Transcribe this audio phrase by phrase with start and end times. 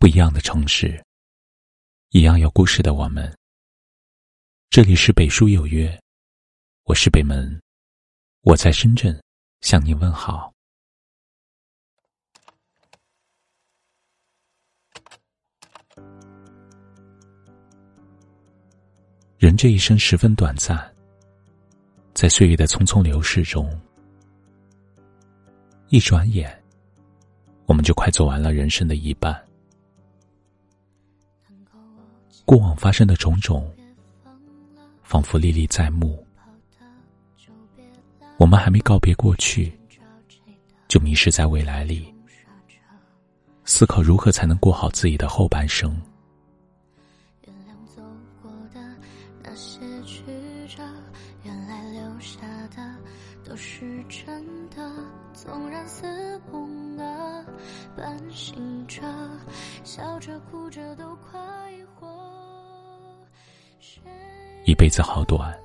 [0.00, 1.04] 不一样的城市，
[2.10, 3.36] 一样有故事的我们。
[4.70, 6.00] 这里是北书有约，
[6.84, 7.60] 我是北门，
[8.42, 9.20] 我在深圳
[9.60, 10.52] 向您问好。
[19.36, 20.94] 人这一生十分短暂，
[22.14, 23.68] 在岁月的匆匆流逝中，
[25.88, 26.56] 一转眼，
[27.66, 29.47] 我们就快走完了人生的一半。
[32.44, 33.70] 过往发生的种种，
[35.02, 36.24] 仿佛历历在目。
[38.38, 39.76] 我们还没告别过去，
[40.86, 42.14] 就迷失在未来里，
[43.64, 46.00] 思考如何才能过好自己的后半生。
[64.64, 65.58] 一辈子好短，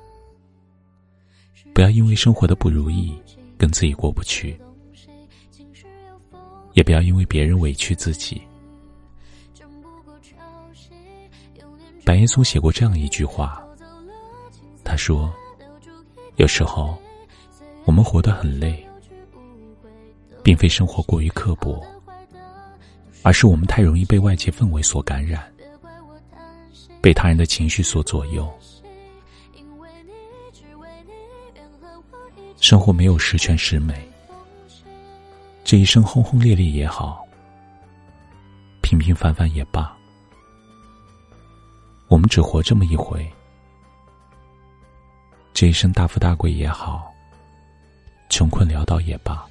[1.73, 3.13] 不要因为生活的不如意
[3.57, 4.57] 跟自己过不去，
[6.73, 8.41] 也不要因为别人委屈自己。
[12.05, 13.62] 白岩松写过这样一句话，
[14.83, 15.33] 他说
[16.37, 16.97] ：“有时候
[17.85, 18.85] 我们活得很累，
[20.43, 21.83] 并非生活过于刻薄，
[23.23, 25.47] 而是我们太容易被外界氛围所感染。”
[27.01, 28.49] 被他人的情绪所左右，
[32.61, 34.09] 生活没有十全十美。
[35.65, 37.27] 这一生轰轰烈烈也好，
[38.81, 39.93] 平平凡凡也罢，
[42.07, 43.29] 我们只活这么一回。
[45.53, 47.13] 这一生大富大贵也好，
[48.29, 49.45] 穷困潦倒也罢，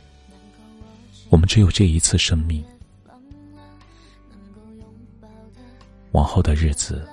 [1.31, 2.64] 我们只有这一次生命。
[6.11, 7.08] 往后的日子。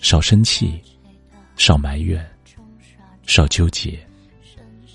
[0.00, 0.80] 少生气，
[1.56, 2.24] 少埋怨，
[3.26, 3.98] 少纠结，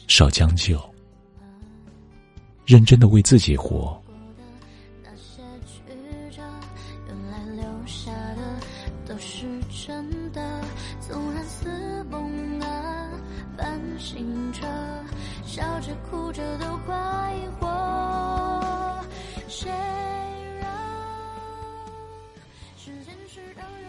[0.07, 0.81] 少将就，
[2.65, 4.01] 认真的为自己活。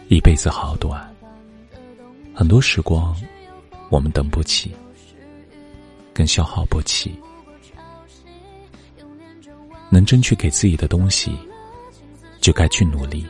[0.07, 1.13] 一辈子好短，
[2.33, 3.15] 很多时光
[3.89, 4.71] 我们等不起，
[6.13, 7.19] 更消耗不起。
[9.89, 11.35] 能争取给自己的东西，
[12.39, 13.25] 就该去努力，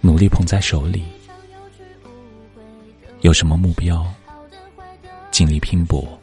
[0.00, 1.04] 努力捧在手里。
[3.20, 4.06] 有什么目标，
[5.30, 6.18] 尽力拼搏，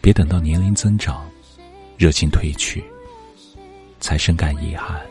[0.00, 1.28] 别等到年龄增长，
[1.98, 2.82] 热情褪去，
[4.00, 5.04] 才深感遗憾。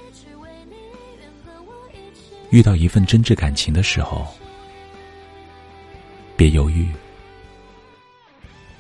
[2.50, 4.28] 遇到一份真挚感情的时候，
[6.38, 6.88] 别犹豫。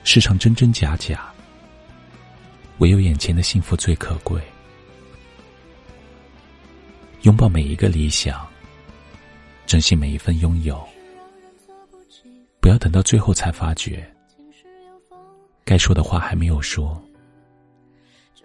[0.03, 1.34] 世上真真假假，
[2.78, 4.40] 唯有眼前的幸福最可贵。
[7.24, 8.48] 拥抱每一个理想，
[9.66, 10.88] 珍惜每一份拥有。
[12.62, 14.08] 不要等到最后才发觉，
[15.64, 17.04] 该说的话还没有说，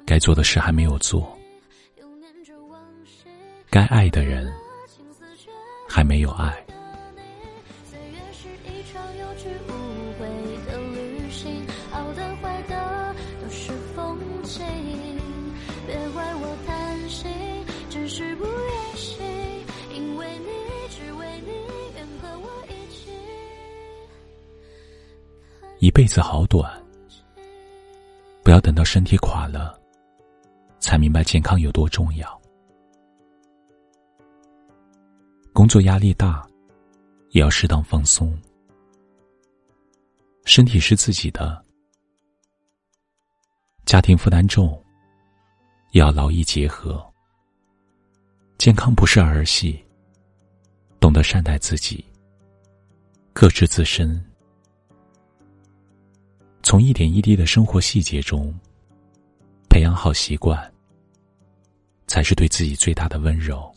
[0.07, 1.39] 该做的事还没有做，
[3.69, 4.51] 该爱的人。
[5.93, 6.57] 还没有爱。
[25.81, 26.71] 一辈子好短，
[28.45, 29.77] 不要等到身体垮了，
[30.79, 32.40] 才明白健康有多重要。
[35.61, 36.49] 工作压力大，
[37.33, 38.35] 也要适当放松。
[40.47, 41.63] 身体是自己的，
[43.85, 44.83] 家庭负担重，
[45.91, 47.07] 也要劳逸结合。
[48.57, 49.79] 健康不是儿戏，
[50.99, 52.03] 懂得善待自己，
[53.35, 54.19] 克制自身，
[56.63, 58.51] 从一点一滴的生活细节中
[59.69, 60.73] 培养好习惯，
[62.07, 63.70] 才是对自己最大的温柔。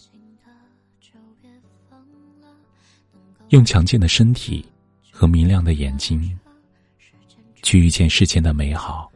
[3.54, 4.66] 用强健的身体
[5.12, 6.36] 和明亮的眼睛，
[7.62, 9.12] 去遇见世间的美好。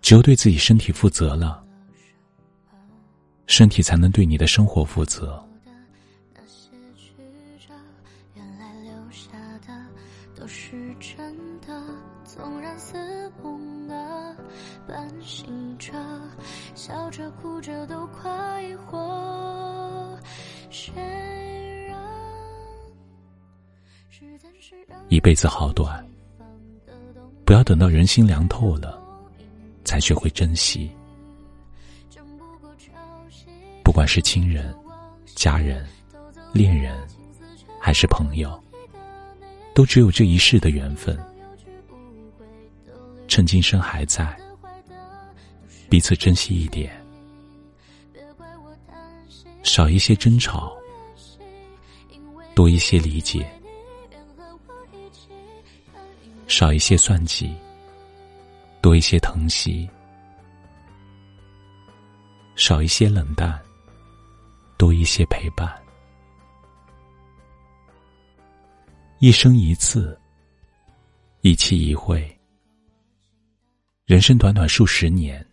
[0.00, 1.60] 只有对自己身体负责了，
[3.48, 5.44] 身体才能对你的生活负责。
[16.76, 20.16] 笑着哭着都快活。
[20.70, 20.94] 谁
[25.08, 26.06] 一辈子好短，
[27.44, 29.00] 不要等到人心凉透了，
[29.84, 30.90] 才学会珍惜。
[33.82, 34.74] 不管是亲人、
[35.34, 35.86] 家人、
[36.52, 36.94] 恋人，
[37.80, 38.62] 还是朋友，
[39.74, 41.18] 都只有这一世的缘分。
[43.26, 44.36] 趁今生还在，
[45.88, 46.92] 彼此珍惜一点，
[49.62, 50.76] 少一些争吵，
[52.54, 53.50] 多一些理解。
[56.48, 57.54] 少一些算计，
[58.80, 59.86] 多一些疼惜；
[62.56, 63.62] 少一些冷淡，
[64.78, 65.70] 多一些陪伴。
[69.18, 70.18] 一生一次，
[71.42, 72.26] 一期一会，
[74.06, 75.46] 人生短短数十年，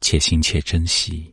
[0.00, 1.32] 且行且珍惜。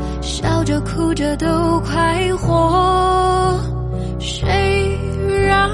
[0.21, 3.59] 笑着哭着都快活，
[4.19, 4.97] 谁
[5.45, 5.69] 让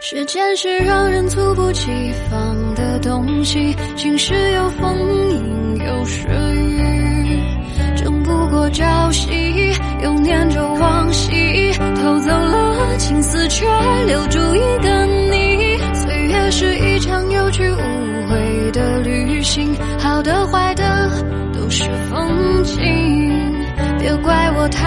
[0.00, 1.86] 时间是让人猝不及
[2.30, 3.76] 防的东西？
[3.96, 4.96] 晴时有风，
[5.30, 7.40] 阴有时雨，
[7.96, 9.72] 争不过朝夕，
[10.02, 13.66] 又念着往昔，偷走了青丝，却
[14.06, 15.06] 留住一个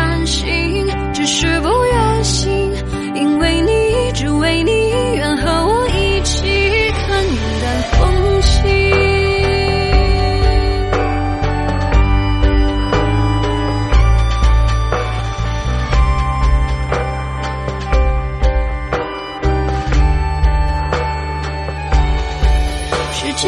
[0.02, 2.74] 贪心，只是不愿醒，
[3.14, 5.21] 因为你，只为你，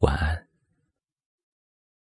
[0.00, 0.49] 晚安。